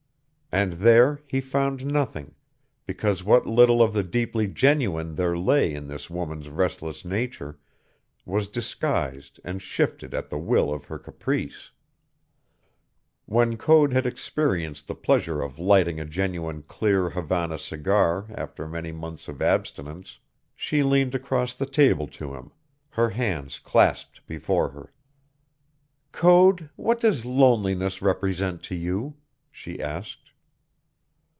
And 0.53 0.73
there 0.73 1.21
he 1.27 1.39
found 1.39 1.85
nothing, 1.85 2.35
because 2.85 3.23
what 3.23 3.45
little 3.47 3.81
of 3.81 3.93
the 3.93 4.03
deeply 4.03 4.47
genuine 4.47 5.15
there 5.15 5.37
lay 5.37 5.73
in 5.73 5.87
this 5.87 6.09
woman's 6.09 6.49
restless 6.49 7.05
nature 7.05 7.57
was 8.25 8.49
disguised 8.49 9.39
and 9.45 9.61
shifted 9.61 10.13
at 10.13 10.27
the 10.29 10.37
will 10.37 10.69
of 10.73 10.87
her 10.87 10.99
caprice. 10.99 11.71
When 13.25 13.55
Code 13.55 13.93
had 13.93 14.05
experienced 14.05 14.87
the 14.87 14.93
pleasure 14.93 15.41
of 15.41 15.57
lighting 15.57 16.01
a 16.01 16.05
genuine 16.05 16.63
clear 16.63 17.11
Havana 17.11 17.57
cigar 17.57 18.25
after 18.35 18.67
many 18.67 18.91
months 18.91 19.29
of 19.29 19.41
abstinence, 19.41 20.19
she 20.53 20.83
leaned 20.83 21.15
across 21.15 21.53
the 21.53 21.65
table 21.65 22.07
to 22.07 22.33
him, 22.35 22.51
her 22.89 23.11
hands 23.11 23.57
clasped 23.57 24.27
before 24.27 24.71
her. 24.71 24.91
"Code, 26.11 26.69
what 26.75 26.99
does 26.99 27.23
loneliness 27.23 28.01
represent 28.01 28.61
to 28.63 28.75
you?" 28.75 29.15
she 29.49 29.81
asked. 29.81 30.17